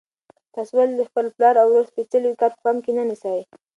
تاسو 0.53 0.71
ولې 0.77 0.93
د 0.97 1.03
خپل 1.09 1.25
پلار 1.35 1.55
او 1.61 1.67
ورور 1.69 1.85
سپېڅلی 1.91 2.27
وقار 2.29 2.51
په 2.55 2.59
پام 2.65 2.77
کې 2.85 2.91
نه 2.97 3.03
نیسئ؟ 3.09 3.39